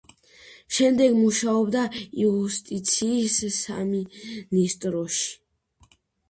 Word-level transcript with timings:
შემდეგ 0.77 1.11
მუშაობდა 1.17 1.83
იუსტიციის 2.21 3.37
სამინისტროში. 3.59 5.29